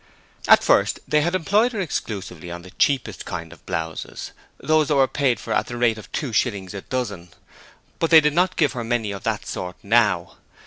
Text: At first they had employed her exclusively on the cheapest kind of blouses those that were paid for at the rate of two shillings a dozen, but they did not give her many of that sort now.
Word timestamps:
At 0.47 0.63
first 0.63 0.99
they 1.07 1.21
had 1.21 1.35
employed 1.35 1.73
her 1.73 1.79
exclusively 1.79 2.49
on 2.49 2.63
the 2.63 2.71
cheapest 2.71 3.23
kind 3.23 3.53
of 3.53 3.63
blouses 3.67 4.31
those 4.57 4.87
that 4.87 4.95
were 4.95 5.07
paid 5.07 5.39
for 5.39 5.53
at 5.53 5.67
the 5.67 5.77
rate 5.77 5.99
of 5.99 6.11
two 6.11 6.33
shillings 6.33 6.73
a 6.73 6.81
dozen, 6.81 7.29
but 7.99 8.09
they 8.09 8.19
did 8.19 8.33
not 8.33 8.55
give 8.55 8.73
her 8.73 8.83
many 8.83 9.11
of 9.11 9.21
that 9.25 9.45
sort 9.45 9.75
now. 9.83 10.37